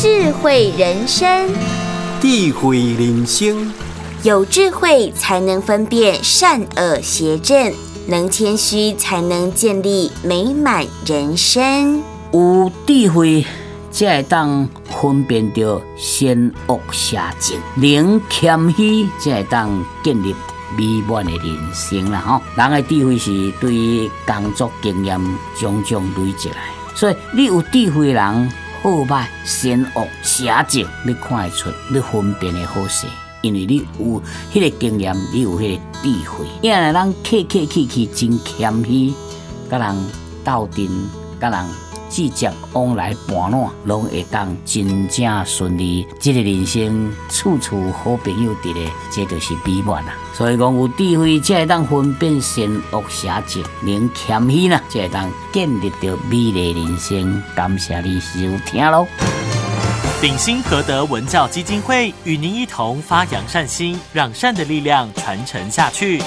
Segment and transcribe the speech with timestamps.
[0.00, 1.48] 智慧人生，
[2.20, 3.72] 智慧人生，
[4.22, 7.74] 有智慧才能分辨善恶邪正，
[8.06, 12.00] 能谦虚才能建立美满人生。
[12.32, 13.44] 有智慧
[13.90, 20.32] 才会当分辨着善恶邪正，能谦虚才会当建立
[20.76, 22.40] 美满的人生啦吼。
[22.54, 25.20] 人的智慧是对于工作经验
[25.58, 26.56] 种种累积来，
[26.94, 28.52] 所以你有智慧的人。
[28.82, 33.06] 好歹善恶邪正，你看得出，你分辨的好势，
[33.42, 36.46] 因为你有迄个经验，你有迄个智慧。
[36.62, 39.12] 因为咱客客气气，真谦虚，
[39.68, 39.96] 甲人
[40.44, 40.88] 斗阵，
[41.40, 41.87] 甲人。
[42.08, 46.06] 直接往来伴暖，拢会当真正顺利。
[46.20, 50.14] 这个人生处处好朋友伫咧，这就是美满啦。
[50.34, 57.42] 所以讲有智慧，才会当分辨善恶邪正；能谦虚呢，才会当建立着美丽人生。
[57.54, 59.06] 感谢你收听喽！
[60.20, 66.20] 鼎新和德文教基金会与您一同发扬善心，让善的力量传承下去。